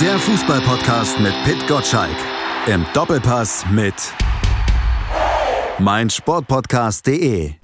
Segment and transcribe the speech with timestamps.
[0.00, 2.16] Der Fußballpodcast mit Pit Gottschalk.
[2.66, 3.94] Im Doppelpass mit
[5.78, 7.54] meinsportpodcast.de.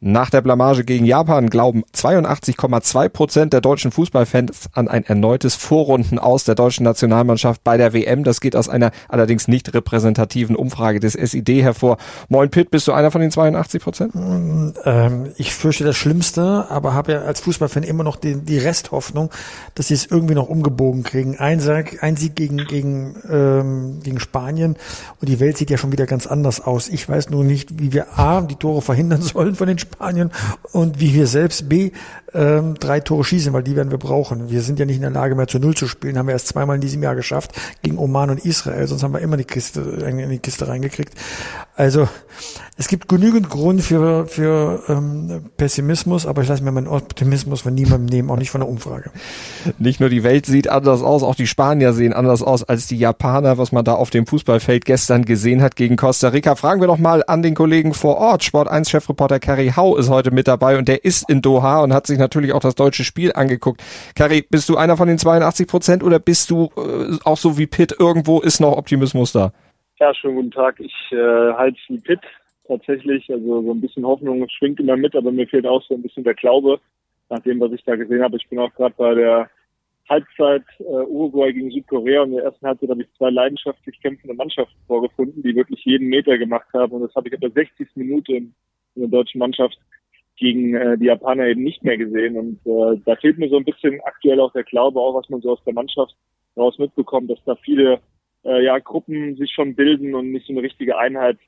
[0.00, 6.20] Nach der Blamage gegen Japan glauben 82,2 Prozent der deutschen Fußballfans an ein erneutes Vorrunden
[6.20, 8.22] aus der deutschen Nationalmannschaft bei der WM.
[8.22, 11.96] Das geht aus einer allerdings nicht repräsentativen Umfrage des SID hervor.
[12.28, 14.12] Moin Pitt, bist du einer von den 82 Prozent?
[14.14, 19.30] Ähm, ich fürchte das Schlimmste, aber habe ja als Fußballfan immer noch die, die Resthoffnung,
[19.74, 21.38] dass sie es irgendwie noch umgebogen kriegen.
[21.38, 24.76] Ein Sieg, ein Sieg gegen, gegen, ähm, gegen Spanien
[25.20, 26.88] und die Welt sieht ja schon wieder ganz anders aus.
[26.88, 30.30] Ich weiß nur nicht, wie wir A, die Tore verhindern sollen von den Spanien Spanien
[30.72, 31.90] und wie wir selbst B
[32.34, 34.50] ähm, drei Tore schießen, weil die werden wir brauchen.
[34.50, 36.48] Wir sind ja nicht in der Lage mehr zu Null zu spielen, haben wir erst
[36.48, 37.52] zweimal in diesem Jahr geschafft
[37.82, 41.14] gegen Oman und Israel, sonst haben wir immer die Kiste in die Kiste reingekriegt.
[41.78, 42.08] Also
[42.76, 47.72] es gibt genügend Grund für, für ähm, Pessimismus, aber ich lasse mir meinen Optimismus von
[47.72, 49.12] niemandem nehmen, auch nicht von der Umfrage.
[49.78, 52.98] Nicht nur die Welt sieht anders aus, auch die Spanier sehen anders aus als die
[52.98, 56.56] Japaner, was man da auf dem Fußballfeld gestern gesehen hat gegen Costa Rica.
[56.56, 58.42] Fragen wir doch mal an den Kollegen vor Ort.
[58.42, 61.94] Sport 1 Chefreporter Kerry Hau ist heute mit dabei und der ist in Doha und
[61.94, 63.84] hat sich natürlich auch das deutsche Spiel angeguckt.
[64.16, 67.68] Kerry, bist du einer von den 82 Prozent oder bist du äh, auch so wie
[67.68, 69.52] Pitt irgendwo ist noch Optimismus da?
[70.00, 70.78] Ja, schönen guten Tag.
[70.78, 72.20] Ich äh, halte wie Pitt
[72.68, 73.28] tatsächlich.
[73.32, 76.22] Also so ein bisschen Hoffnung schwingt immer mit, aber mir fehlt auch so ein bisschen
[76.22, 76.78] der Glaube
[77.28, 78.36] nach dem, was ich da gesehen habe.
[78.36, 79.50] Ich bin auch gerade bei der
[80.08, 84.36] Halbzeit äh, Uruguay gegen Südkorea und in der ersten Halbzeit habe ich zwei leidenschaftlich kämpfende
[84.36, 86.92] Mannschaften vorgefunden, die wirklich jeden Meter gemacht haben.
[86.92, 87.88] Und das habe ich ab der 60.
[87.96, 88.54] Minute in,
[88.94, 89.76] in der deutschen Mannschaft
[90.36, 92.36] gegen äh, die Japaner eben nicht mehr gesehen.
[92.36, 95.40] Und äh, da fehlt mir so ein bisschen aktuell auch der Glaube, auch was man
[95.40, 96.14] so aus der Mannschaft
[96.56, 98.00] raus mitbekommt, dass da viele
[98.44, 101.38] äh, ja, Gruppen sich schon bilden und nicht so eine richtige Einheit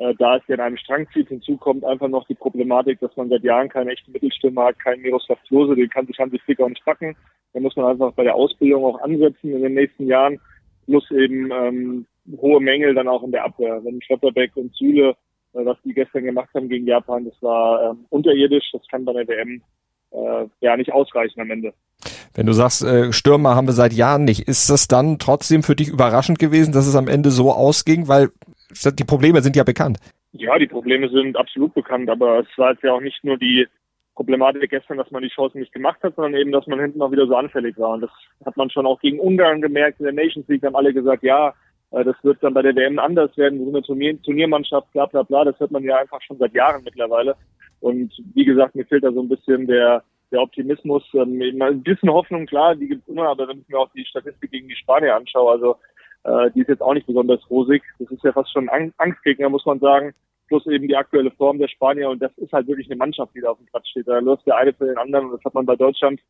[0.00, 1.28] äh, da es ja in einem Strang zieht.
[1.28, 5.02] Hinzu kommt einfach noch die Problematik, dass man seit Jahren keine echte Mittelstimme hat, keinen
[5.02, 7.14] Miroslav Klose, den kann sich Hansi Flick auch nicht packen.
[7.52, 10.40] Da muss man einfach bei der Ausbildung auch ansetzen in den nächsten Jahren,
[10.86, 12.06] plus eben ähm,
[12.38, 13.84] hohe Mängel dann auch in der Abwehr.
[13.84, 15.10] Wenn Schotterbeck und Süle,
[15.52, 19.12] äh, was die gestern gemacht haben gegen Japan, das war ähm, unterirdisch, das kann bei
[19.12, 19.60] der WM
[20.12, 21.72] äh, ja nicht ausreichen am Ende.
[22.34, 25.76] Wenn du sagst, äh, Stürmer haben wir seit Jahren nicht, ist das dann trotzdem für
[25.76, 28.08] dich überraschend gewesen, dass es am Ende so ausging?
[28.08, 28.30] Weil
[28.70, 29.98] die Probleme sind ja bekannt.
[30.32, 33.66] Ja, die Probleme sind absolut bekannt, aber es war jetzt ja auch nicht nur die
[34.14, 37.10] Problematik gestern, dass man die Chancen nicht gemacht hat, sondern eben, dass man hinten auch
[37.10, 37.94] wieder so anfällig war.
[37.94, 38.10] Und das
[38.44, 39.98] hat man schon auch gegen Ungarn gemerkt.
[39.98, 41.54] In der Nations League haben alle gesagt, ja,
[41.90, 43.58] äh, das wird dann bei der WM anders werden.
[43.58, 45.44] Wir sind eine Turnier Turniermannschaft, bla bla bla.
[45.44, 47.34] Das hört man ja einfach schon seit Jahren mittlerweile.
[47.80, 51.02] Und wie gesagt, mir fehlt da so ein bisschen der, der Optimismus.
[51.14, 54.50] Ähm, ein bisschen Hoffnung, klar, die gibt's immer, aber wenn ich mir auch die Statistik
[54.50, 55.76] gegen die Spanier anschaue, also
[56.24, 57.82] äh, die ist jetzt auch nicht besonders rosig.
[57.98, 60.14] Das ist ja fast schon ein Angstgegner, muss man sagen.
[60.48, 62.10] Plus eben die aktuelle Form der Spanier.
[62.10, 64.08] Und das ist halt wirklich eine Mannschaft, die da auf dem Platz steht.
[64.08, 65.26] Da läuft der eine für den anderen.
[65.26, 66.20] Und das hat man bei Deutschland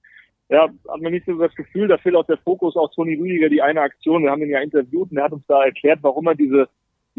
[0.51, 3.49] ja, hat man nicht so das Gefühl, da fehlt auch der Fokus auf Toni Rüdiger,
[3.49, 4.25] die eine Aktion.
[4.25, 6.69] Wir haben ihn ja interviewt und er hat uns da erklärt, warum er diese,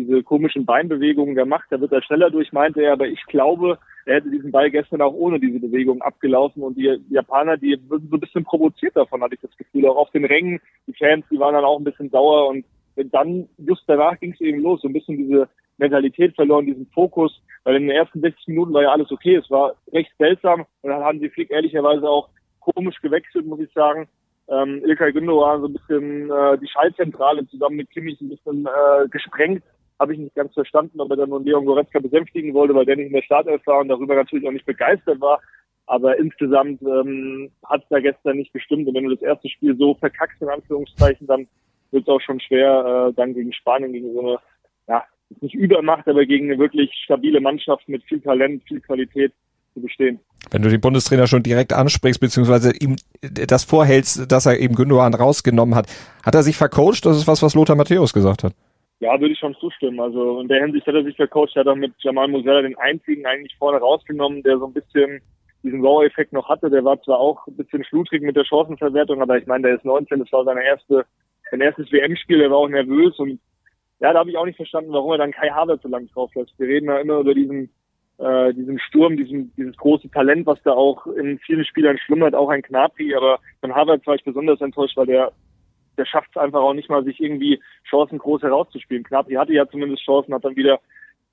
[0.06, 1.72] diese komischen Beinbewegungen da macht.
[1.72, 5.02] Da wird er schneller durch, meinte er, aber ich glaube, er hätte diesen Ball gestern
[5.02, 6.64] auch ohne diese Bewegung abgelaufen.
[6.64, 9.88] Und die Japaner, die würden so ein bisschen provoziert davon, hatte ich das Gefühl.
[9.88, 12.50] Auch auf den Rängen, die Fans, die waren dann auch ein bisschen sauer.
[12.50, 12.66] Und
[13.12, 15.48] dann, just danach ging es eben los, so ein bisschen diese
[15.78, 19.50] Mentalität verloren, diesen Fokus, weil in den ersten 60 Minuten war ja alles okay, es
[19.50, 20.66] war recht seltsam.
[20.82, 22.30] Und dann haben sie Flick ehrlicherweise auch
[22.60, 24.08] komisch gewechselt, muss ich sagen.
[24.50, 29.08] Ähm, Ilkay Gündogan so ein bisschen äh, die Schallzentrale zusammen mit Kimmich ein bisschen äh,
[29.10, 29.64] gesprengt
[30.02, 32.96] habe ich nicht ganz verstanden, ob er dann nun Leon Goretzka besänftigen wollte, weil der
[32.96, 35.40] nicht in der Startelf war und darüber natürlich auch nicht begeistert war.
[35.86, 38.88] Aber insgesamt ähm, hat es da gestern nicht gestimmt.
[38.88, 41.48] Und wenn du das erste Spiel so verkackst, in Anführungszeichen, dann
[41.92, 44.38] wird es auch schon schwer, äh, dann gegen Spanien, gegen so eine,
[44.88, 45.04] ja,
[45.40, 49.34] nicht Übermacht, aber gegen eine wirklich stabile Mannschaft mit viel Talent, viel Qualität
[49.76, 50.20] zu bestehen.
[50.50, 55.14] Wenn du den Bundestrainer schon direkt ansprichst, beziehungsweise ihm das vorhältst, dass er eben Gündogan
[55.14, 55.88] rausgenommen hat,
[56.26, 57.06] hat er sich vercoacht?
[57.06, 58.54] Das ist was, was Lothar Matthäus gesagt hat.
[59.02, 60.00] Ja, würde ich schon zustimmen.
[60.00, 61.56] Also in der Hinsicht hat er sich vercoacht.
[61.56, 65.22] Er hat auch mit Jamal Musella den einzigen eigentlich vorne rausgenommen, der so ein bisschen
[65.64, 66.70] diesen Wow-Effekt noch hatte.
[66.70, 69.86] Der war zwar auch ein bisschen schludrig mit der Chancenverwertung, aber ich meine, der ist
[69.86, 71.04] 19, das war seine erste,
[71.50, 73.40] sein erstes WM-Spiel, der war auch nervös und
[74.02, 76.34] ja, da habe ich auch nicht verstanden, warum er dann Kai Havertz so lange drauf
[76.36, 76.58] lässt.
[76.60, 77.72] Wir reden ja immer über diesen,
[78.20, 82.50] äh, diesen Sturm, diesen, dieses große Talent, was da auch in vielen Spielern schlummert, auch
[82.50, 85.32] ein Knapri, aber von Havertz war ich besonders enttäuscht, weil der
[85.98, 89.04] der schafft es einfach auch nicht mal, sich irgendwie Chancen groß herauszuspielen.
[89.04, 90.80] Knapri hatte ja zumindest Chancen, hat dann wieder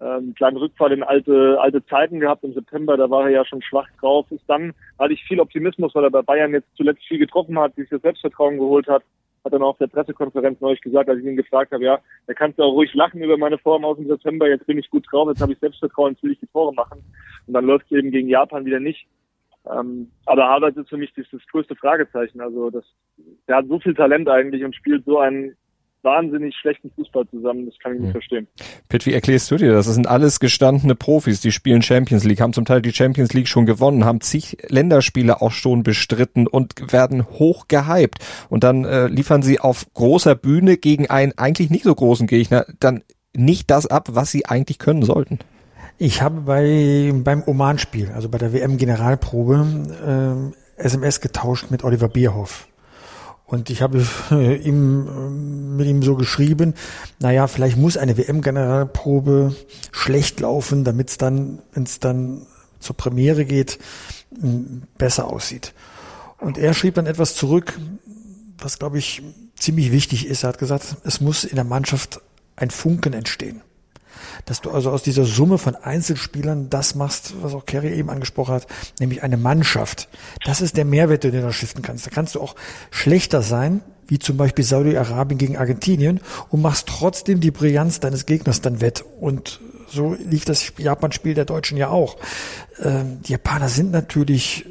[0.01, 3.45] ähm, einen kleinen Rückfall in alte, alte Zeiten gehabt im September, da war er ja
[3.45, 4.27] schon schwach drauf.
[4.31, 7.75] Ist dann, hatte ich viel Optimismus, weil er bei Bayern jetzt zuletzt viel getroffen hat,
[7.75, 9.03] sich das Selbstvertrauen geholt hat.
[9.45, 12.59] Hat dann auf der Pressekonferenz neulich gesagt, als ich ihn gefragt habe, ja, da kannst
[12.59, 15.29] du auch ruhig lachen über meine Form aus dem September, jetzt bin ich gut drauf,
[15.29, 17.05] jetzt habe ich Selbstvertrauen, jetzt will ich die Tore machen.
[17.47, 19.07] Und dann läuft es eben gegen Japan wieder nicht.
[19.73, 22.41] Ähm, aber Harvard ist für mich das, das größte Fragezeichen.
[22.41, 22.85] Also das,
[23.47, 25.57] der hat so viel Talent eigentlich und spielt so einen
[26.03, 27.67] wahnsinnig schlechten Fußball zusammen.
[27.67, 28.13] Das kann ich nicht hm.
[28.13, 28.47] verstehen.
[28.89, 29.87] Pitt, wie erklärst du dir das?
[29.87, 33.49] Das sind alles gestandene Profis, die spielen Champions League, haben zum Teil die Champions League
[33.49, 38.19] schon gewonnen, haben zig Länderspiele auch schon bestritten und werden hoch gehypt.
[38.49, 42.67] Und dann äh, liefern sie auf großer Bühne gegen einen eigentlich nicht so großen Gegner
[42.81, 43.03] dann
[43.37, 45.39] nicht das ab, was sie eigentlich können sollten.
[46.01, 52.69] Ich habe bei beim Oman-Spiel, also bei der WM-Generalprobe, äh, SMS getauscht mit Oliver Bierhoff.
[53.47, 56.75] Und ich habe äh, ihm, äh, mit ihm so geschrieben,
[57.19, 59.57] naja, vielleicht muss eine WM-Generalprobe
[59.91, 62.47] schlecht laufen, damit es dann, wenn es dann
[62.79, 63.81] zur Premiere geht,
[64.99, 65.75] besser aussieht.
[66.39, 67.77] Und er schrieb dann etwas zurück,
[68.59, 69.25] was, glaube ich,
[69.57, 70.45] ziemlich wichtig ist.
[70.45, 72.21] Er hat gesagt, es muss in der Mannschaft
[72.55, 73.63] ein Funken entstehen
[74.45, 78.55] dass du also aus dieser Summe von Einzelspielern das machst, was auch Kerry eben angesprochen
[78.55, 78.67] hat,
[79.01, 80.09] nämlich eine Mannschaft.
[80.45, 82.07] Das ist der Mehrwert, den du da stiften kannst.
[82.07, 82.55] Da kannst du auch
[82.91, 88.61] schlechter sein, wie zum Beispiel Saudi-Arabien gegen Argentinien und machst trotzdem die Brillanz deines Gegners
[88.61, 89.05] dann wett.
[89.21, 92.17] Und so lief das Japan-Spiel der Deutschen ja auch.
[92.83, 94.69] Ähm, die Japaner sind natürlich äh,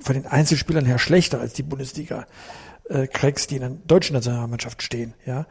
[0.00, 2.26] von den Einzelspielern her schlechter als die Bundesliga.
[2.88, 5.46] Äh, Cracks, die in der deutschen Nationalmannschaft stehen, ja.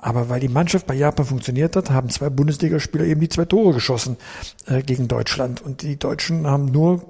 [0.00, 3.74] Aber weil die Mannschaft bei Japan funktioniert hat, haben zwei Bundesligaspieler eben die zwei Tore
[3.74, 4.16] geschossen
[4.66, 5.60] äh, gegen Deutschland.
[5.60, 7.02] Und die Deutschen haben nur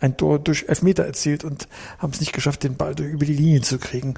[0.00, 1.68] ein Tor durch Elfmeter erzielt und
[1.98, 4.14] haben es nicht geschafft, den Ball über die Linie zu kriegen.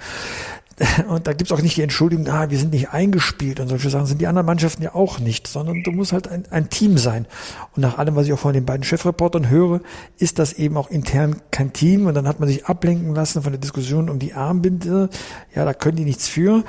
[1.08, 4.06] Und da gibt's auch nicht die Entschuldigung, ah, wir sind nicht eingespielt und solche Sachen
[4.06, 7.26] sind die anderen Mannschaften ja auch nicht, sondern du musst halt ein, ein Team sein.
[7.74, 9.80] Und nach allem, was ich auch von den beiden Chefreportern höre,
[10.18, 13.52] ist das eben auch intern kein Team und dann hat man sich ablenken lassen von
[13.52, 15.08] der Diskussion um die Armbinde.
[15.54, 16.64] Ja, da können die nichts für,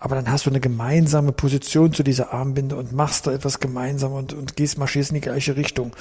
[0.00, 4.12] aber dann hast du eine gemeinsame Position zu dieser Armbinde und machst da etwas gemeinsam
[4.12, 5.92] und, und gehst, marschierst in die gleiche Richtung.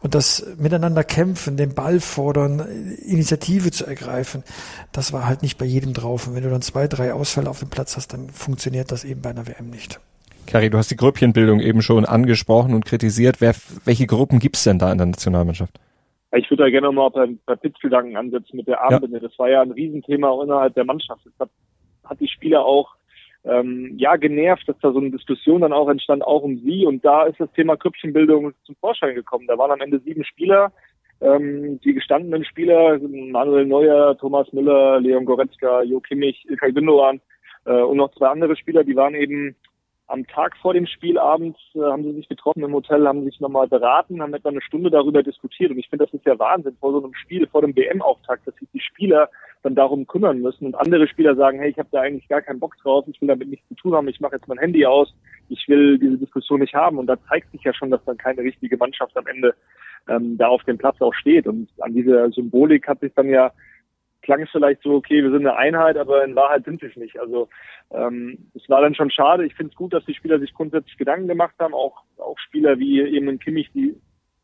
[0.00, 2.60] Und das miteinander kämpfen, den Ball fordern,
[3.04, 4.44] Initiative zu ergreifen,
[4.92, 6.28] das war halt nicht bei jedem drauf.
[6.28, 9.04] Und wenn du dann zwei, drei drei Ausfälle auf dem Platz hast, dann funktioniert das
[9.04, 10.00] eben bei einer WM nicht.
[10.46, 13.40] Kari, du hast die Grüppchenbildung eben schon angesprochen und kritisiert.
[13.40, 13.54] Wer,
[13.84, 15.72] welche Gruppen gibt es denn da in der Nationalmannschaft?
[16.36, 19.18] Ich würde da gerne mal bei, bei Pitzgedanken ansetzen mit der Armbinde.
[19.18, 19.28] Ja.
[19.28, 21.22] Das war ja ein Riesenthema innerhalb der Mannschaft.
[21.24, 21.50] Das hat,
[22.04, 22.94] hat die Spieler auch
[23.44, 26.86] ähm, ja genervt, dass da so eine Diskussion dann auch entstand, auch um sie.
[26.86, 29.46] Und da ist das Thema Grüppchenbildung zum Vorschein gekommen.
[29.46, 30.72] Da waren am Ende sieben Spieler,
[31.20, 37.20] ähm, die gestandenen Spieler, Manuel Neuer, Thomas Müller, Leon Goretzka, Jo Kimmich, Ilkay Gündogan
[37.66, 39.56] äh, und noch zwei andere Spieler, die waren eben
[40.10, 43.68] am Tag vor dem Spielabend äh, haben sie sich getroffen im Hotel, haben sich nochmal
[43.68, 45.70] beraten, haben etwa eine Stunde darüber diskutiert.
[45.70, 48.54] Und ich finde, das ist ja Wahnsinn vor so einem Spiel, vor dem WM-Auftakt, dass
[48.56, 49.30] sich die Spieler
[49.62, 52.60] dann darum kümmern müssen und andere Spieler sagen, hey, ich habe da eigentlich gar keinen
[52.60, 55.14] Bock drauf, ich will damit nichts zu tun haben, ich mache jetzt mein Handy aus,
[55.48, 56.98] ich will diese Diskussion nicht haben.
[56.98, 59.54] Und da zeigt sich ja schon, dass dann keine richtige Mannschaft am Ende
[60.08, 61.46] ähm, da auf dem Platz auch steht.
[61.46, 63.52] Und an dieser Symbolik hat sich dann ja
[64.22, 66.96] klang es vielleicht so, okay, wir sind eine Einheit, aber in Wahrheit sind wir es
[66.96, 67.18] nicht.
[67.18, 67.48] Also
[67.90, 69.44] ähm, es war dann schon schade.
[69.46, 71.74] Ich finde es gut, dass die Spieler sich grundsätzlich Gedanken gemacht haben.
[71.74, 73.96] Auch auch Spieler wie eben in Kimmich, die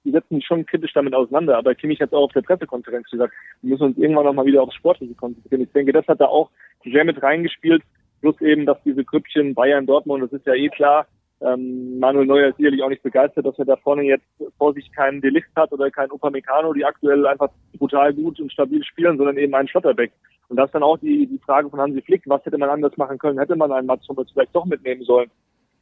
[0.07, 1.59] die setzen sich schon kritisch damit auseinander.
[1.59, 4.77] Aber Kimmich hat auch auf der Pressekonferenz gesagt, wir müssen uns irgendwann nochmal wieder aufs
[4.77, 5.63] Sportliche konzentrieren.
[5.63, 6.51] Ich denke, das hat da auch
[6.85, 7.83] sehr mit reingespielt.
[8.21, 11.07] Plus eben, dass diese Grüppchen Bayern, Dortmund, das ist ja eh klar,
[11.41, 14.25] ähm, Manuel Neuer ist sicherlich auch nicht begeistert, dass er da vorne jetzt
[14.57, 18.83] vor sich keinen Delicht hat oder keinen Upamecano, die aktuell einfach brutal gut und stabil
[18.85, 20.13] spielen, sondern eben einen Schlotterbeck.
[20.49, 22.97] Und das ist dann auch die, die Frage von Hansi Flick, was hätte man anders
[22.97, 23.39] machen können?
[23.39, 25.31] Hätte man einen Mats Hummels vielleicht doch mitnehmen sollen?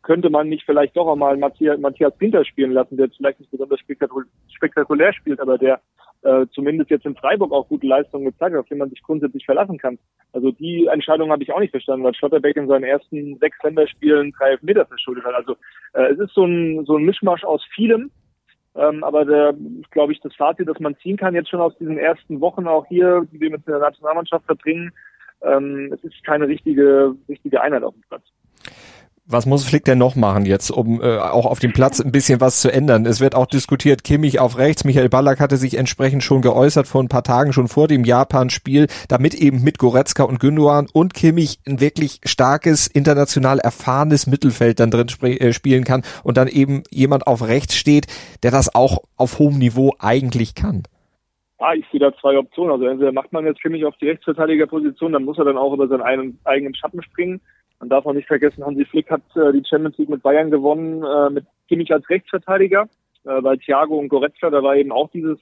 [0.04, 3.80] Könnte man nicht vielleicht doch einmal Matthias, Matthias Pinter spielen lassen, der vielleicht nicht besonders
[3.80, 5.80] spektakulär spielt, aber der
[6.24, 9.46] äh, zumindest jetzt in Freiburg auch gute Leistungen gezeigt hat, auf den man sich grundsätzlich
[9.46, 9.98] verlassen kann.
[10.32, 14.32] Also die Entscheidung habe ich auch nicht verstanden, weil Schlotterbeck in seinen ersten sechs Länderspielen
[14.32, 15.34] drei Elfmeter verschuldet hat.
[15.34, 15.56] Also
[15.94, 18.10] äh, es ist so ein, so ein Mischmasch aus vielem.
[18.76, 19.54] Ähm, aber der,
[19.90, 22.84] glaube ich, das Fazit, das man ziehen kann jetzt schon aus diesen ersten Wochen auch
[22.86, 24.92] hier, die wir mit der Nationalmannschaft verbringen,
[25.42, 28.24] ähm, es ist keine richtige, richtige Einheit auf dem Platz
[29.26, 32.40] was muss Flick denn noch machen jetzt, um äh, auch auf dem Platz ein bisschen
[32.42, 33.06] was zu ändern?
[33.06, 37.02] Es wird auch diskutiert, Kimmich auf rechts, Michael Ballack hatte sich entsprechend schon geäußert vor
[37.02, 41.58] ein paar Tagen, schon vor dem Japan-Spiel, damit eben mit Goretzka und Gündogan und Kimmich
[41.66, 46.82] ein wirklich starkes, international erfahrenes Mittelfeld dann drin sp äh, spielen kann und dann eben
[46.90, 48.06] jemand auf rechts steht,
[48.42, 50.82] der das auch auf hohem Niveau eigentlich kann.
[51.58, 52.72] Ah, ich sehe da zwei Optionen.
[52.72, 55.88] Also entweder macht man jetzt Kimmich auf die Rechtsverteidigerposition, dann muss er dann auch über
[55.88, 57.40] seinen eigenen Schatten springen
[57.84, 61.04] man darf auch nicht vergessen, Hansi Flick hat äh, die Champions League mit Bayern gewonnen,
[61.04, 62.88] äh, mit Kimmich als Rechtsverteidiger,
[63.24, 65.38] äh, weil Thiago und Goretzka, da war eben auch dieses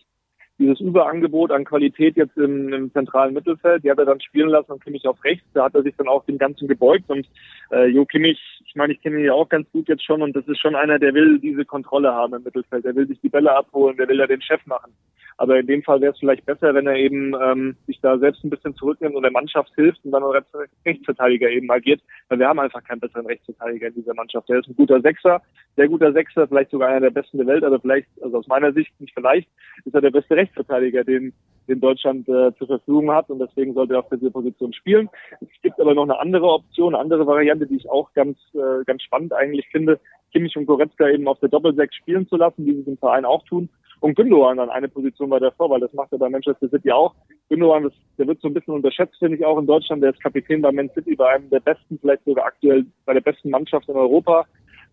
[0.59, 4.73] dieses Überangebot an Qualität jetzt im, im zentralen Mittelfeld, die hat er dann spielen lassen
[4.73, 5.47] und Kimmich auf rechts.
[5.55, 7.27] Da hat er sich dann auch dem Ganzen gebeugt und
[7.71, 10.35] äh, Jo Kimmich, ich meine, ich kenne ihn ja auch ganz gut jetzt schon und
[10.37, 12.85] das ist schon einer, der will diese Kontrolle haben im Mittelfeld.
[12.85, 14.93] Der will sich die Bälle abholen, der will ja den Chef machen.
[15.39, 18.45] Aber in dem Fall wäre es vielleicht besser, wenn er eben ähm, sich da selbst
[18.45, 20.47] ein bisschen zurücknimmt und der Mannschaft hilft und dann als
[20.87, 22.01] Rechtsverteidiger eben agiert.
[22.29, 24.49] Weil wir haben einfach keinen besseren Rechtsverteidiger in dieser Mannschaft.
[24.49, 25.43] Der ist ein guter Sechser,
[25.77, 28.73] sehr guter Sechser, vielleicht sogar einer der besten der Welt, aber vielleicht, also aus meiner
[28.73, 29.49] Sicht nicht vielleicht,
[29.85, 31.33] ist er der beste Rechtsverteidiger, den,
[31.69, 35.09] den Deutschland äh, zur Verfügung hat und deswegen sollte er auf dieser Position spielen.
[35.41, 38.85] Es gibt aber noch eine andere Option, eine andere Variante, die ich auch ganz, äh,
[38.87, 40.01] ganz spannend eigentlich finde,
[40.33, 43.25] Kimmich und Goretzka eben auf der Doppelsechs spielen zu lassen, wie sie es im Verein
[43.25, 43.69] auch tun
[44.03, 47.15] und Gündogan dann eine Position weiter vor, weil das macht er bei Manchester City auch.
[47.49, 50.03] Gündogan, das, der wird so ein bisschen unterschätzt, finde ich auch in Deutschland.
[50.03, 53.21] Der ist Kapitän bei Man City, bei einem der besten, vielleicht sogar aktuell bei der
[53.21, 54.45] besten Mannschaft in Europa.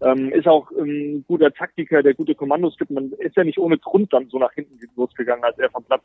[0.02, 2.92] Ähm, ist auch ein guter Taktiker, der gute Kommandos gibt.
[2.92, 6.04] Man ist ja nicht ohne Grund dann so nach hinten losgegangen, als er vom Platz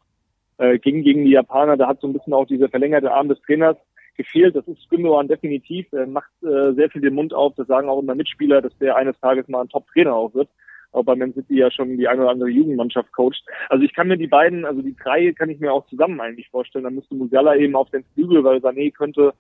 [0.59, 1.77] äh, ging gegen die Japaner.
[1.77, 3.77] Da hat so ein bisschen auch dieser verlängerte Arm des Trainers
[4.17, 4.57] gefehlt.
[4.57, 5.93] Das ist Gündogan definitiv.
[5.93, 7.55] Er macht äh, sehr viel den Mund auf.
[7.57, 10.49] Das sagen auch immer Mitspieler, dass der eines Tages mal ein Top-Trainer auch wird
[10.95, 13.43] auch bei Man City ja schon die eine oder andere Jugendmannschaft coacht.
[13.69, 16.49] Also ich kann mir die beiden, also die drei kann ich mir auch zusammen eigentlich
[16.49, 16.85] vorstellen.
[16.85, 19.35] Dann müsste Musiala eben auf den Flügel, weil Sané könnte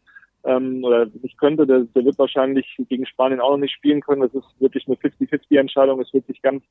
[0.44, 4.22] ähm, oder nicht könnte, der, der wird wahrscheinlich gegen Spanien auch noch nicht spielen können.
[4.22, 6.00] Das ist wirklich eine 50-50 Entscheidung.
[6.00, 6.62] Es wird sich ganz,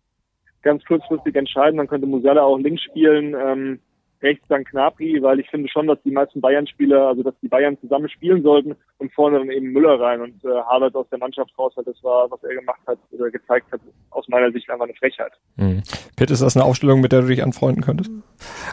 [0.62, 1.78] ganz kurzfristig entscheiden.
[1.78, 3.36] Dann könnte Musiala auch links spielen.
[3.36, 3.80] Ähm,
[4.24, 7.78] rechts dann Knapri, weil ich finde schon, dass die meisten Bayern-Spieler, also dass die Bayern
[7.80, 11.52] zusammen spielen sollten und vorne dann eben Müller rein und äh, Harvard aus der Mannschaft
[11.58, 14.86] raus, weil das war, was er gemacht hat oder gezeigt hat, aus meiner Sicht einfach
[14.86, 15.34] eine Frechheit.
[15.58, 15.84] Mhm.
[16.16, 18.12] Pitt, ist das eine Aufstellung, mit der du dich anfreunden könntest?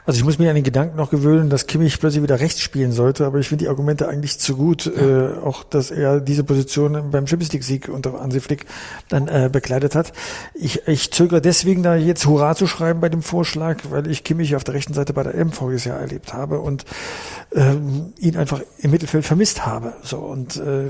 [0.07, 2.93] Also ich muss mich an den Gedanken noch gewöhnen, dass Kimmich plötzlich wieder rechts spielen
[2.93, 5.33] sollte, aber ich finde die Argumente eigentlich zu gut, ja.
[5.33, 8.67] äh, auch dass er diese Position beim Champions League Sieg unter Hansi Flick
[9.09, 10.13] dann äh, bekleidet hat.
[10.55, 14.57] Ich, ich zögere deswegen da jetzt Hurra zu schreiben bei dem Vorschlag, weil ich Kimmich
[14.57, 16.85] auf der rechten Seite bei der EM voriges Jahr erlebt habe und
[17.53, 19.95] ähm, ihn einfach im Mittelfeld vermisst habe.
[20.03, 20.89] So und äh,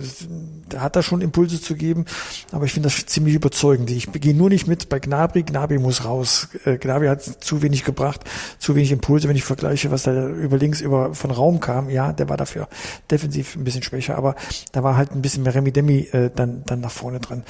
[0.68, 2.04] da hat er schon Impulse zu geben,
[2.52, 3.90] aber ich finde das ziemlich überzeugend.
[3.90, 5.42] Ich gehe nur nicht mit bei Gnabry.
[5.42, 6.48] Gnabry muss raus.
[6.64, 8.20] Äh, Gnabry hat zu wenig gebracht,
[8.58, 11.88] zu wenig Impulse, wenn ich vergleiche, was da über links über von Raum kam.
[11.88, 12.68] Ja, der war dafür
[13.10, 14.34] defensiv ein bisschen schwächer, aber
[14.72, 17.44] da war halt ein bisschen mehr Remi Demi äh, dann dann nach vorne dran.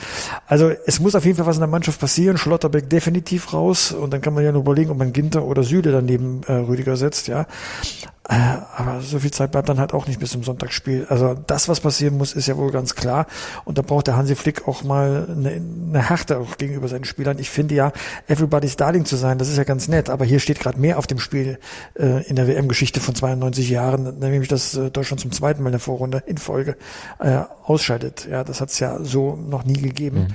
[0.47, 2.39] Also es muss auf jeden Fall was in der Mannschaft passieren.
[2.39, 5.91] Schlotterbeck definitiv raus und dann kann man ja nur überlegen, ob man Ginter oder Süde
[5.93, 7.47] daneben äh, Rüdiger setzt, ja.
[8.31, 11.05] Äh, aber so viel Zeit bleibt dann halt auch nicht bis zum Sonntagsspiel.
[11.09, 13.27] Also das, was passieren muss, ist ja wohl ganz klar.
[13.65, 17.41] Und da braucht der Hansi Flick auch mal eine, eine Härte auch gegenüber seinen Spielern.
[17.41, 17.93] Ich finde ja,
[18.29, 20.11] everybody's darling zu sein, das ist ja ganz nett.
[20.11, 21.59] Aber hier steht gerade mehr auf dem Spiel
[21.99, 25.73] äh, in der WM-Geschichte von 92 Jahren, nämlich dass äh, Deutschland zum zweiten Mal in
[25.73, 26.77] der Vorrunde in Folge
[27.19, 28.29] äh, ausscheidet.
[28.31, 30.29] Ja, das hat es ja so noch nie gegeben.
[30.29, 30.35] Mhm.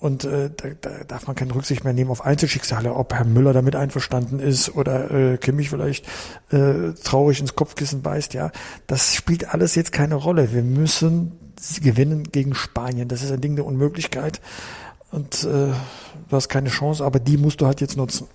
[0.00, 3.52] Und äh, da, da darf man keine Rücksicht mehr nehmen auf Einzelschicksale, ob Herr Müller
[3.52, 6.06] damit einverstanden ist oder äh, Kimmich vielleicht
[6.50, 8.32] äh, traurig ins Kopfkissen beißt.
[8.32, 8.50] Ja,
[8.86, 10.54] das spielt alles jetzt keine Rolle.
[10.54, 11.32] Wir müssen
[11.82, 13.08] gewinnen gegen Spanien.
[13.08, 14.40] Das ist ein Ding der Unmöglichkeit.
[15.10, 15.74] Und äh, du
[16.30, 18.26] hast keine Chance, aber die musst du halt jetzt nutzen.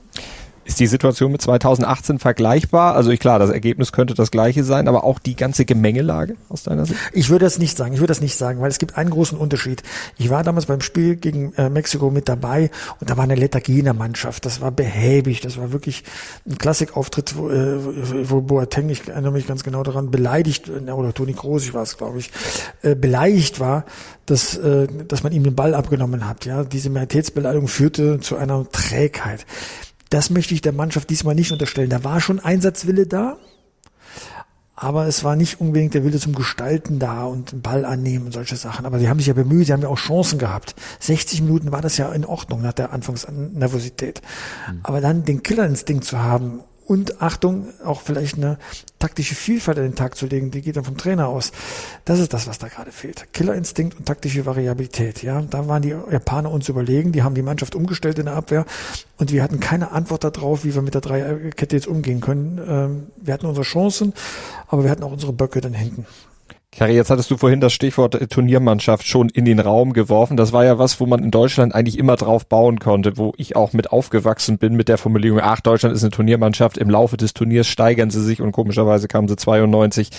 [0.66, 2.96] Ist die Situation mit 2018 vergleichbar?
[2.96, 6.64] Also ich klar, das Ergebnis könnte das gleiche sein, aber auch die ganze Gemengelage aus
[6.64, 7.00] deiner Sicht?
[7.14, 7.94] Ich würde das nicht sagen.
[7.94, 9.84] Ich würde das nicht sagen, weil es gibt einen großen Unterschied.
[10.18, 13.78] Ich war damals beim Spiel gegen äh, Mexiko mit dabei und da war eine Lethargie
[13.78, 14.44] in der Mannschaft.
[14.46, 15.42] Das war behäbig.
[15.42, 16.04] Das war wirklich
[16.48, 21.14] ein Klassikauftritt, wo, äh, wo Boateng, ich erinnere mich ganz genau daran, beleidigt, äh, oder
[21.14, 22.32] Toni Kroos, ich war es, glaube ich,
[22.82, 23.86] äh, beleidigt war,
[24.26, 26.46] dass, äh, dass man ihm den Ball abgenommen hat.
[26.46, 29.46] Ja, diese Majestätsbeleidigung führte zu einer Trägheit.
[30.10, 31.90] Das möchte ich der Mannschaft diesmal nicht unterstellen.
[31.90, 33.38] Da war schon Einsatzwille da,
[34.76, 38.32] aber es war nicht unbedingt der Wille zum Gestalten da und den Ball annehmen und
[38.34, 38.86] solche Sachen.
[38.86, 40.76] Aber sie haben sich ja bemüht, sie haben ja auch Chancen gehabt.
[41.00, 44.22] 60 Minuten war das ja in Ordnung nach der Anfangsnervosität.
[44.70, 44.80] Mhm.
[44.84, 48.58] Aber dann den Killerinstinkt zu haben und Achtung, auch vielleicht eine
[49.00, 51.52] taktische Vielfalt an den Tag zu legen, die geht dann vom Trainer aus.
[52.06, 53.34] Das ist das, was da gerade fehlt.
[53.34, 55.24] Killerinstinkt und taktische Variabilität.
[55.24, 58.66] Ja, da waren die Japaner uns überlegen, die haben die Mannschaft umgestellt in der Abwehr
[59.18, 62.62] und wir hatten keine Antwort darauf, wie wir mit der Dreierkette jetzt umgehen können.
[62.68, 64.14] Ähm, wir hatten unsere Chancen,
[64.68, 66.06] aber wir hatten auch unsere Böcke dann hinten.
[66.78, 70.36] Kari, jetzt hattest du vorhin das Stichwort äh, Turniermannschaft schon in den Raum geworfen.
[70.36, 73.56] Das war ja was, wo man in Deutschland eigentlich immer drauf bauen konnte, wo ich
[73.56, 77.34] auch mit aufgewachsen bin mit der Formulierung, ach, Deutschland ist eine Turniermannschaft, im Laufe des
[77.34, 80.10] Turniers steigern sie sich und komischerweise kamen sie 92,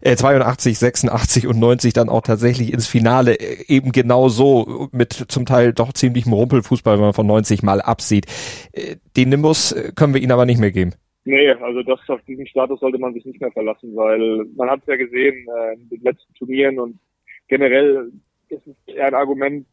[0.00, 5.26] äh, 82, 86 und 90 dann auch tatsächlich ins Finale, äh, eben genau so mit
[5.28, 8.24] zum Teil doch ziemlichem Rumpelfußball, wenn man von 90 mal absieht.
[8.72, 10.94] Äh, den Nimbus können wir ihnen aber nicht mehr geben.
[11.28, 14.80] Nee, also das auf diesen Status sollte man sich nicht mehr verlassen, weil man hat
[14.80, 16.98] es ja gesehen äh, in den letzten Turnieren und
[17.48, 18.10] generell
[18.48, 19.66] ist es eher ein Argument,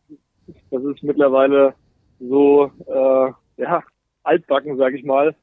[0.69, 1.73] das ist mittlerweile
[2.19, 3.31] so äh,
[3.61, 3.81] ja
[4.23, 5.33] altbacken, sage ich mal,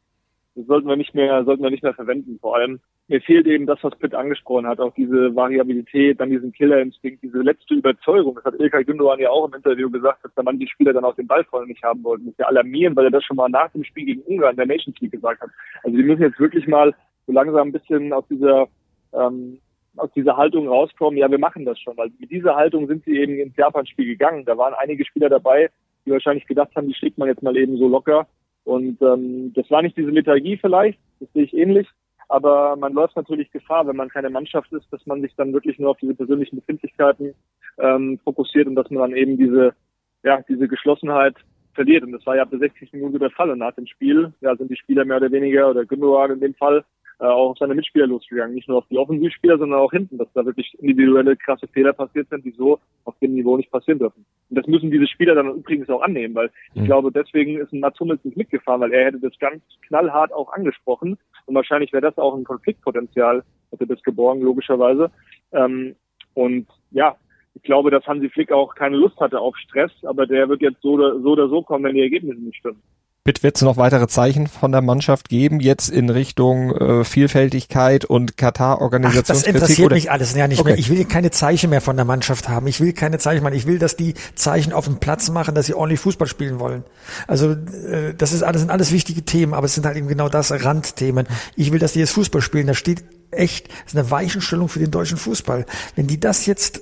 [0.54, 2.38] Das sollten wir nicht mehr, sollten wir nicht mehr verwenden.
[2.40, 2.80] Vor allem,
[3.12, 7.42] mir fehlt eben das, was Pitt angesprochen hat, auch diese Variabilität, dann diesen Killerinstinkt, diese
[7.42, 8.36] letzte Überzeugung.
[8.36, 11.14] Das hat Ilkay Gündogan ja auch im Interview gesagt, dass da manche Spieler dann auch
[11.14, 12.24] den Ball vorne nicht haben wollten.
[12.24, 14.64] Das ist ja alarmierend, weil er das schon mal nach dem Spiel gegen Ungarn der
[14.64, 15.50] Nations League gesagt hat.
[15.82, 16.94] Also die müssen jetzt wirklich mal
[17.26, 18.66] so langsam ein bisschen aus dieser,
[19.12, 19.58] ähm,
[19.98, 23.18] aus dieser Haltung rauskommen, ja, wir machen das schon, weil mit dieser Haltung sind sie
[23.18, 24.46] eben ins Japan-Spiel gegangen.
[24.46, 25.68] Da waren einige Spieler dabei,
[26.06, 28.26] die wahrscheinlich gedacht haben, die schlägt man jetzt mal eben so locker.
[28.64, 31.86] Und ähm, das war nicht diese Lethargie vielleicht, das sehe ich ähnlich,
[32.28, 35.78] aber man läuft natürlich Gefahr, wenn man keine Mannschaft ist, dass man sich dann wirklich
[35.78, 37.34] nur auf diese persönlichen Befindlichkeiten
[37.78, 39.74] ähm, fokussiert und dass man dann eben diese,
[40.22, 41.36] ja, diese Geschlossenheit
[41.74, 42.04] verliert.
[42.04, 43.50] Und das war ja ab der 60 Minuten der Fall.
[43.50, 46.54] Und nach dem Spiel ja, sind die Spieler mehr oder weniger, oder Gündogan in dem
[46.54, 46.84] Fall,
[47.22, 48.54] äh, auch auf seine Mitspieler losgegangen.
[48.54, 52.28] Nicht nur auf die Offensivspieler, sondern auch hinten, dass da wirklich individuelle krasse Fehler passiert
[52.28, 54.26] sind, die so auf dem Niveau nicht passieren dürfen.
[54.50, 56.86] Und das müssen diese Spieler dann übrigens auch annehmen, weil ich mhm.
[56.86, 60.52] glaube, deswegen ist ein Mats Hummels nicht mitgefahren, weil er hätte das ganz knallhart auch
[60.52, 61.16] angesprochen.
[61.46, 65.12] Und wahrscheinlich wäre das auch ein Konfliktpotenzial, hätte das geborgen, logischerweise.
[65.52, 65.94] Ähm,
[66.34, 67.14] und ja,
[67.54, 70.82] ich glaube, dass Hansi Flick auch keine Lust hatte auf Stress, aber der wird jetzt
[70.82, 72.82] so oder so, oder so kommen, wenn die Ergebnisse nicht stimmen.
[73.24, 78.04] Bitte wird es noch weitere Zeichen von der Mannschaft geben, jetzt in Richtung äh, Vielfältigkeit
[78.04, 79.54] und Katar-Organisationskritik?
[79.54, 79.94] Das interessiert oder?
[79.94, 80.70] mich alles ja nicht okay.
[80.70, 80.78] mehr.
[80.78, 82.66] Ich will keine Zeichen mehr von der Mannschaft haben.
[82.66, 83.54] Ich will keine Zeichen machen.
[83.54, 86.82] Ich will, dass die Zeichen auf dem Platz machen, dass sie ordentlich Fußball spielen wollen.
[87.28, 90.28] Also äh, das ist alles, sind alles wichtige Themen, aber es sind halt eben genau
[90.28, 91.28] das Randthemen.
[91.54, 92.66] Ich will, dass die jetzt Fußball spielen.
[92.66, 95.64] Da steht echt, das ist eine Weichenstellung für den deutschen Fußball.
[95.94, 96.80] Wenn die das jetzt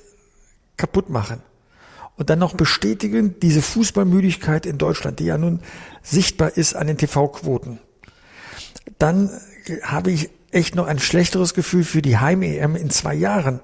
[0.78, 1.42] kaputt machen,
[2.20, 5.60] und dann noch bestätigen, diese Fußballmüdigkeit in Deutschland, die ja nun
[6.02, 7.78] sichtbar ist an den TV-Quoten,
[8.98, 9.30] dann
[9.82, 13.60] habe ich echt noch ein schlechteres Gefühl für die Heim-EM in zwei Jahren.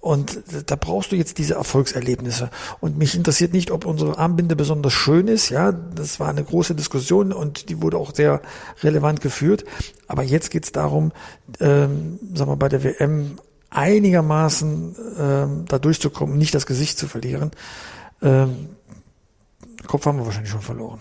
[0.00, 2.50] Und da brauchst du jetzt diese Erfolgserlebnisse.
[2.80, 5.50] Und mich interessiert nicht, ob unsere Armbinde besonders schön ist.
[5.50, 8.40] Ja, das war eine große Diskussion und die wurde auch sehr
[8.82, 9.64] relevant geführt.
[10.08, 11.12] Aber jetzt geht es darum,
[11.60, 13.36] ähm, sagen wir bei der WM
[13.68, 17.50] einigermaßen ähm, da durchzukommen, nicht das Gesicht zu verlieren.
[18.22, 18.70] Ähm,
[19.86, 21.00] Kopf haben wir wahrscheinlich schon verloren.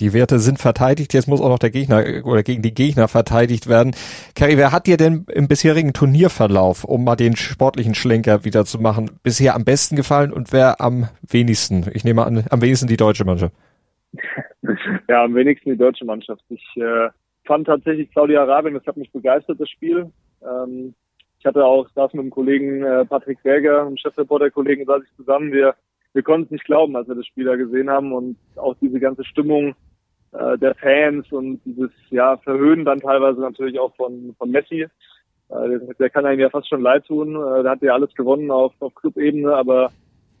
[0.00, 3.68] Die Werte sind verteidigt, jetzt muss auch noch der Gegner oder gegen die Gegner verteidigt
[3.68, 3.94] werden.
[4.34, 8.80] Kerry, wer hat dir denn im bisherigen Turnierverlauf, um mal den sportlichen Schlenker wieder zu
[8.80, 11.84] machen, bisher am besten gefallen und wer am wenigsten?
[11.92, 13.54] Ich nehme an, am wenigsten die deutsche Mannschaft.
[15.08, 16.44] Ja, am wenigsten die deutsche Mannschaft.
[16.50, 17.08] Ich äh,
[17.44, 20.12] fand tatsächlich Saudi-Arabien, das hat mich begeistert, das Spiel.
[20.42, 20.94] Ähm,
[21.40, 25.50] ich hatte auch, saß mit dem Kollegen äh, Patrick Berger, dem Chefreporter-Kollegen, saß ich zusammen.
[25.50, 25.74] Wir,
[26.12, 29.00] wir konnten es nicht glauben, als wir das Spiel da gesehen haben und auch diese
[29.00, 29.74] ganze Stimmung
[30.32, 34.82] äh, der Fans und dieses ja Verhöhnen dann teilweise natürlich auch von, von Messi.
[34.82, 37.34] Äh, der, kann einem ja fast schon leid tun.
[37.34, 39.90] Äh, der hat ja alles gewonnen auf, auf Clubebene, aber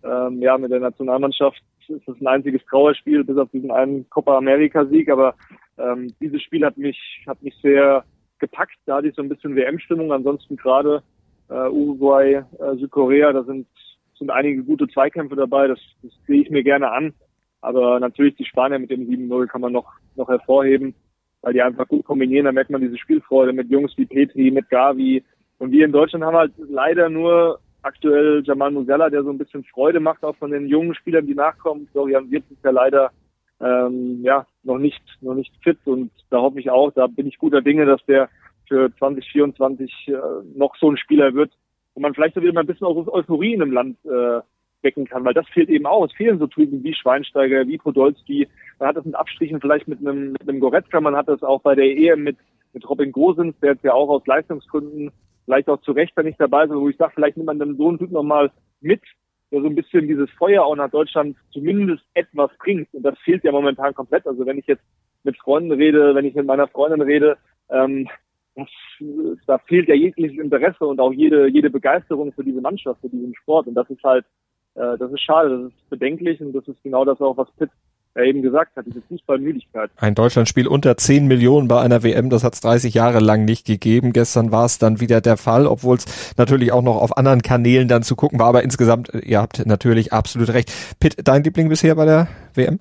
[0.04, 4.36] ähm, ja, mit der Nationalmannschaft ist es ein einziges Trauerspiel, bis auf diesen einen Copa
[4.36, 5.10] America Sieg.
[5.10, 5.34] Aber
[5.78, 8.04] ähm, dieses Spiel hat mich, hat mich sehr
[8.38, 8.76] gepackt.
[8.86, 10.12] Da hatte ich so ein bisschen WM-Stimmung.
[10.12, 11.02] Ansonsten gerade
[11.48, 13.66] äh, Uruguay, äh, Südkorea, da sind,
[14.16, 15.66] sind einige gute Zweikämpfe dabei.
[15.66, 17.12] Das, das sehe ich mir gerne an.
[17.60, 20.94] Aber natürlich die Spanier mit dem 7-0 kann man noch, noch hervorheben,
[21.42, 22.46] weil die einfach gut kombinieren.
[22.46, 25.22] Da merkt man diese Spielfreude mit Jungs wie Petri, mit Gavi.
[25.58, 29.64] Und wir in Deutschland haben halt leider nur aktuell Jamal Musiala, der so ein bisschen
[29.64, 31.88] Freude macht, auch von den jungen Spielern, die nachkommen.
[31.92, 33.10] Florian Wirtz ist ja leider
[33.60, 37.38] ähm, ja, noch nicht, noch nicht fit und da hoffe ich auch, da bin ich
[37.38, 38.28] guter Dinge, dass der
[38.66, 40.12] für 2024 äh,
[40.54, 41.52] noch so ein Spieler wird,
[41.94, 44.40] wo man vielleicht so wieder mal ein bisschen Euphorie in dem Land äh,
[44.82, 46.04] wecken kann, weil das fehlt eben auch.
[46.04, 48.48] Es fehlen so Typen wie Schweinsteiger, wie Podolski.
[48.78, 51.60] Man hat das in Abstrichen vielleicht mit einem, mit einem Goretzka, man hat das auch
[51.60, 52.36] bei der EM mit,
[52.72, 55.10] mit Robin Gosens, der jetzt ja auch aus Leistungsgründen
[55.44, 57.76] vielleicht auch zu Recht da nicht dabei ist, wo ich sage, vielleicht nimmt man dann
[57.76, 59.02] so einen Typ nochmal mit,
[59.50, 62.88] der so ein bisschen dieses Feuer auch nach Deutschland zumindest etwas bringt.
[62.92, 64.26] Und das fehlt ja momentan komplett.
[64.26, 64.84] Also wenn ich jetzt
[65.24, 67.36] mit Freunden rede, wenn ich mit meiner Freundin rede,
[67.68, 68.08] ähm,
[69.46, 73.34] da fehlt ja jegliches Interesse und auch jede, jede Begeisterung für diese Mannschaft, für diesen
[73.34, 73.66] Sport.
[73.66, 74.24] Und das ist halt,
[74.74, 77.70] äh, das ist schade, das ist bedenklich und das ist genau das auch, was Pitt
[78.14, 79.90] er eben gesagt hat, diese Fußballmüdigkeit.
[79.96, 83.66] Ein Deutschlandspiel unter 10 Millionen bei einer WM, das hat es 30 Jahre lang nicht
[83.66, 84.12] gegeben.
[84.12, 87.86] Gestern war es dann wieder der Fall, obwohl es natürlich auch noch auf anderen Kanälen
[87.86, 88.46] dann zu gucken war.
[88.46, 90.72] Aber insgesamt, ihr habt natürlich absolut recht.
[90.98, 92.80] Pitt, dein Liebling bisher bei der WM?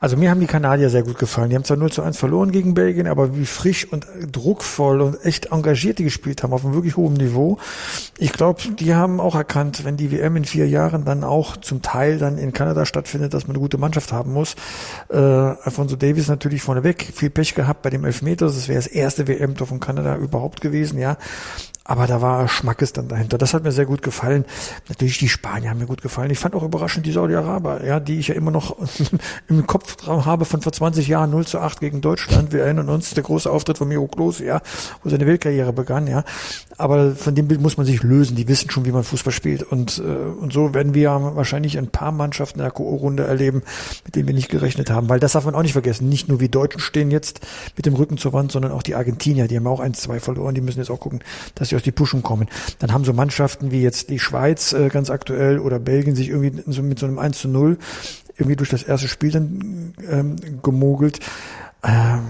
[0.00, 1.50] Also mir haben die Kanadier sehr gut gefallen.
[1.50, 5.24] Die haben zwar 0 zu 1 verloren gegen Belgien, aber wie frisch und druckvoll und
[5.24, 7.58] echt engagiert die gespielt haben, auf einem wirklich hohen Niveau.
[8.18, 11.82] Ich glaube, die haben auch erkannt, wenn die WM in vier Jahren dann auch zum
[11.82, 14.56] Teil dann in Kanada stattfindet, dass man eine gute Mannschaft haben muss.
[15.08, 18.46] Äh, Alfonso Davis natürlich vorneweg, viel Pech gehabt bei dem Elfmeter.
[18.46, 21.16] Das wäre das erste WM-Tor von Kanada überhaupt gewesen, ja.
[21.84, 23.36] Aber da war Schmackes dann dahinter.
[23.36, 24.46] Das hat mir sehr gut gefallen.
[24.88, 26.30] Natürlich die Spanier haben mir gut gefallen.
[26.30, 28.76] Ich fand auch überraschend die Saudi-Araber, ja, die ich ja immer noch
[29.48, 32.52] im Kopf habe von vor 20 Jahren 0 zu 8 gegen Deutschland.
[32.52, 34.62] Wir erinnern uns, der große Auftritt von Miro Klose, ja,
[35.02, 36.24] wo seine Weltkarriere begann, ja.
[36.78, 38.34] Aber von dem Bild muss man sich lösen.
[38.34, 39.62] Die wissen schon, wie man Fußball spielt.
[39.62, 43.62] Und, äh, und so werden wir wahrscheinlich ein paar Mannschaften in der Ko-Runde erleben,
[44.04, 45.08] mit denen wir nicht gerechnet haben.
[45.08, 46.08] Weil das darf man auch nicht vergessen.
[46.08, 47.40] Nicht nur wir Deutschen stehen jetzt
[47.76, 49.46] mit dem Rücken zur Wand, sondern auch die Argentinier.
[49.46, 50.54] Die haben auch ein, zwei verloren.
[50.54, 51.20] Die müssen jetzt auch gucken,
[51.54, 52.48] dass sie aus die Puschen kommen.
[52.78, 56.62] Dann haben so Mannschaften wie jetzt die Schweiz äh, ganz aktuell oder Belgien sich irgendwie
[56.66, 57.78] so mit so einem 1 zu 0
[58.36, 61.20] irgendwie durch das erste Spiel dann ähm, gemogelt.
[61.84, 62.22] Ähm,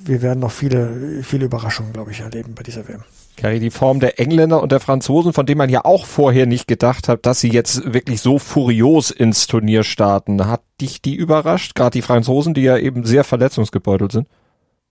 [0.00, 3.02] wir werden noch viele, viele Überraschungen, glaube ich, erleben bei dieser WM.
[3.36, 6.66] Kari, die Form der Engländer und der Franzosen, von denen man ja auch vorher nicht
[6.66, 10.46] gedacht hat, dass sie jetzt wirklich so furios ins Turnier starten.
[10.46, 11.74] Hat dich die überrascht?
[11.74, 14.28] Gerade die Franzosen, die ja eben sehr verletzungsgebeutelt sind?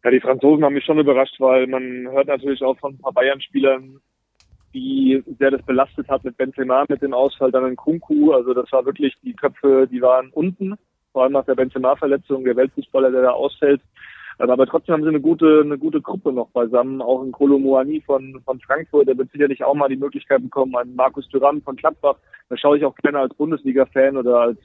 [0.05, 3.11] Ja, die Franzosen haben mich schon überrascht, weil man hört natürlich auch von ein paar
[3.11, 3.99] Bayern-Spielern,
[4.71, 8.31] wie sehr das belastet hat mit Benzema, mit dem Ausfall, dann in Kunku.
[8.31, 10.75] Also das war wirklich, die Köpfe, die waren unten,
[11.11, 13.81] vor allem nach der Benzema-Verletzung, der Weltfußballer, der da ausfällt.
[14.39, 17.01] Ähm, aber trotzdem haben sie eine gute, eine gute Gruppe noch beisammen.
[17.01, 20.75] Auch ein Kolo Moani von, von Frankfurt, der wird sicherlich auch mal die Möglichkeit bekommen.
[20.75, 22.17] Ein Markus Thuram von Gladbach.
[22.49, 24.59] Da schaue ich auch gerne als Bundesliga-Fan oder als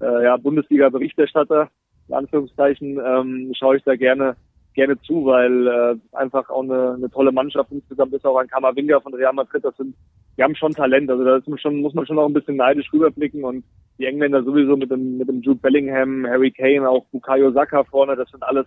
[0.00, 1.68] äh, ja, Bundesliga-Berichterstatter,
[2.06, 4.36] in Anführungszeichen, ähm, schaue ich da gerne
[4.74, 9.00] gerne zu, weil äh, einfach auch eine, eine tolle Mannschaft insgesamt ist auch ein Kamavinga
[9.00, 9.64] von Real Madrid.
[9.64, 9.94] Das sind,
[10.36, 11.10] die haben schon Talent.
[11.10, 13.64] Also da schon, muss man schon auch ein bisschen neidisch rüberblicken und
[13.98, 18.16] die Engländer sowieso mit dem mit dem Jude Bellingham, Harry Kane, auch Bukayo Saka vorne.
[18.16, 18.66] Das sind alles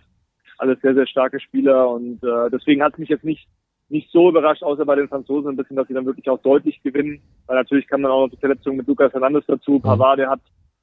[0.56, 3.46] alles sehr sehr starke Spieler und äh, deswegen hat mich jetzt nicht
[3.90, 6.82] nicht so überrascht, außer bei den Franzosen ein bisschen, dass sie dann wirklich auch deutlich
[6.82, 7.20] gewinnen.
[7.46, 9.72] Weil natürlich kam dann auch noch die Verletzung mit Lucas Hernandez dazu.
[9.72, 9.82] Mhm.
[9.82, 10.40] Pavard, der hat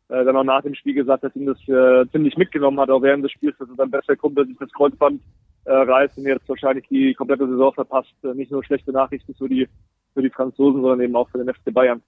[0.09, 3.01] äh, dann auch nach dem Spiel gesagt, dass ihm das äh, ziemlich mitgenommen hat, auch
[3.01, 5.21] während des Spiels, dass er sein bester Kumpel sich das Kreuzband
[5.65, 8.13] äh, reißt und jetzt wahrscheinlich die komplette Saison verpasst.
[8.23, 9.67] Äh, nicht nur schlechte Nachrichten für die,
[10.13, 12.01] für die Franzosen, sondern eben auch für den FC Bayern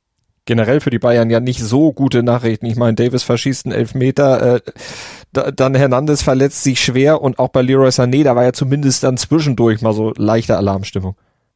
[0.47, 2.65] generell für die Bayern ja nicht so gute Nachrichten.
[2.65, 4.59] Ich meine, Davis verschießt einen Elfmeter, äh,
[5.33, 9.03] da, dann Hernandez verletzt sich schwer und auch bei Leroy Sané, da war ja zumindest
[9.03, 11.15] dann zwischendurch mal so leichte Alarmstimmung.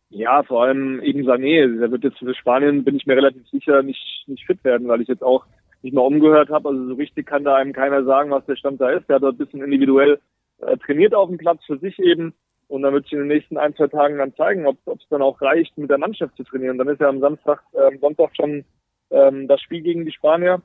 [0.10, 1.80] Ja, vor allem eben Sané.
[1.80, 5.01] Der wird jetzt für Spanien, bin ich mir relativ sicher, nicht, nicht fit werden, weil
[5.01, 5.45] ich jetzt auch
[5.84, 6.70] nicht mal umgehört habe.
[6.70, 9.08] Also so richtig kann da einem keiner sagen, was der Stand da ist.
[9.10, 10.20] Der hat dort ein bisschen individuell
[10.60, 12.34] äh, trainiert auf dem Platz für sich eben.
[12.67, 15.22] Und dann wird sich in den nächsten ein, zwei Tagen dann zeigen, ob es dann
[15.22, 16.78] auch reicht, mit der Mannschaft zu trainieren.
[16.78, 18.63] Dann ist ja am Samstag, äh, Sonntag schon
[19.10, 20.62] ähm, das Spiel gegen die Spanier.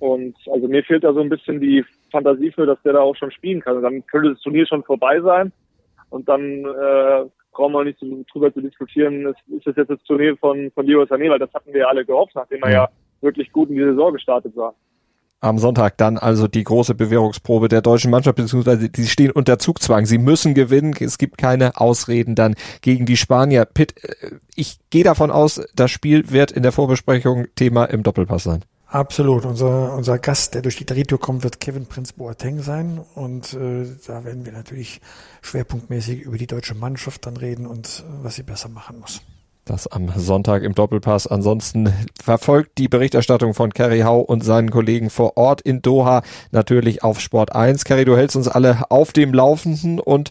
[0.00, 3.14] Und also mir fehlt da so ein bisschen die Fantasie für, dass der da auch
[3.14, 3.76] schon spielen kann.
[3.76, 5.52] Und dann könnte das Turnier schon vorbei sein.
[6.10, 10.36] Und dann äh, brauchen wir nicht drüber zu diskutieren, ist, ist das jetzt das Turnier
[10.36, 12.88] von, von Leo Sané, weil das hatten wir ja alle gehofft, nachdem er ja
[13.24, 14.74] wirklich gut in die Saison gestartet war.
[15.40, 20.06] Am Sonntag dann also die große Bewährungsprobe der deutschen Mannschaft, beziehungsweise die stehen unter Zugzwang.
[20.06, 20.94] Sie müssen gewinnen.
[20.98, 23.66] Es gibt keine Ausreden dann gegen die Spanier.
[23.66, 28.44] Pitt, äh, ich gehe davon aus, das Spiel wird in der Vorbesprechung Thema im Doppelpass
[28.44, 28.64] sein.
[28.86, 29.44] Absolut.
[29.44, 33.00] Unser, unser Gast, der durch die Drehtür kommt, wird Kevin Prinz Boateng sein.
[33.14, 35.00] Und äh, da werden wir natürlich
[35.42, 39.20] schwerpunktmäßig über die deutsche Mannschaft dann reden und äh, was sie besser machen muss.
[39.64, 41.26] Das am Sonntag im Doppelpass.
[41.26, 41.90] Ansonsten
[42.22, 47.18] verfolgt die Berichterstattung von Kerry Hau und seinen Kollegen vor Ort in Doha natürlich auf
[47.18, 47.84] Sport 1.
[47.84, 50.30] Kerry, du hältst uns alle auf dem Laufenden und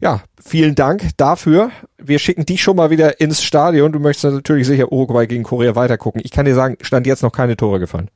[0.00, 1.70] ja, vielen Dank dafür.
[1.98, 3.92] Wir schicken dich schon mal wieder ins Stadion.
[3.92, 6.22] Du möchtest natürlich sicher Uruguay gegen Korea weitergucken.
[6.24, 8.08] Ich kann dir sagen, stand jetzt noch keine Tore gefallen.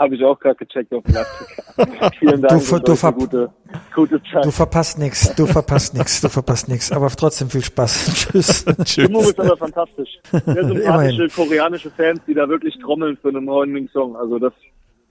[0.00, 2.10] Habe ich auch gerade gecheckt auf Afrika.
[2.18, 2.66] Vielen Dank.
[2.66, 3.50] Du, du, ver gute,
[3.94, 4.46] gute Zeit.
[4.46, 6.90] du verpasst nichts, du verpasst nichts, du verpasst nichts.
[6.90, 8.06] Aber trotzdem viel Spaß.
[8.14, 8.64] Tschüss.
[8.84, 8.92] Tschüss.
[8.92, 10.08] Stimmung ist aber fantastisch.
[10.30, 14.16] Sehr sympathische koreanische Fans, die da wirklich trommeln für einen neuen Song.
[14.16, 14.54] Also das,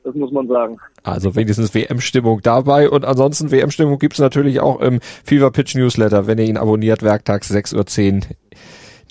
[0.03, 0.79] das muss man sagen.
[1.03, 2.89] Also wenigstens WM-Stimmung dabei.
[2.89, 7.51] Und ansonsten WM-Stimmung gibt's natürlich auch im Fever Pitch Newsletter, wenn ihr ihn abonniert, werktags
[7.51, 8.21] 6.10 Uhr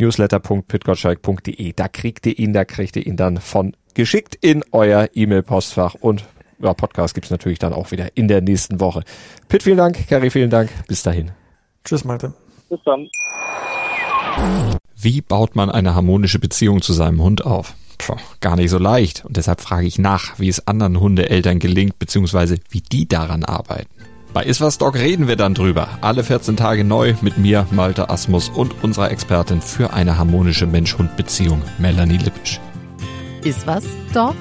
[0.00, 1.72] newsletter.pitgottschalk.de.
[1.74, 6.24] Da kriegt ihr ihn, da kriegt ihr ihn dann von geschickt in euer E-Mail-Postfach und
[6.60, 9.02] ja, Podcast gibt's natürlich dann auch wieder in der nächsten Woche.
[9.48, 10.08] Pitt, vielen Dank.
[10.08, 10.70] Carrie, vielen Dank.
[10.86, 11.32] Bis dahin.
[11.84, 12.32] Tschüss, Malte.
[12.68, 13.08] Bis dann.
[14.94, 17.74] Wie baut man eine harmonische Beziehung zu seinem Hund auf?
[17.98, 19.24] Puh, gar nicht so leicht.
[19.24, 23.90] Und deshalb frage ich nach, wie es anderen Hundeeltern gelingt, beziehungsweise wie die daran arbeiten.
[24.32, 25.88] Bei Iswas Dog reden wir dann drüber.
[26.02, 31.62] Alle 14 Tage neu mit mir, Malte Asmus und unserer Expertin für eine harmonische Mensch-Hund-Beziehung,
[31.78, 32.60] Melanie Lippisch.
[33.44, 34.34] Ist was, Dog?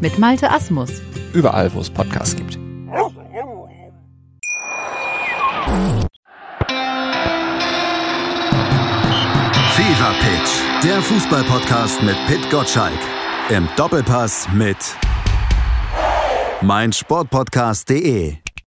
[0.00, 0.90] Mit Malte Asmus.
[1.32, 2.58] Überall, wo es Podcasts gibt.
[9.74, 12.92] Fever Pitch, der Fußballpodcast mit Pit Gottschalk.
[13.50, 14.76] Im Doppelpass mit
[16.62, 18.43] meinsportpodcast.de.